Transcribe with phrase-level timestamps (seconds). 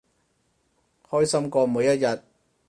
[1.11, 2.23] 開心過每一日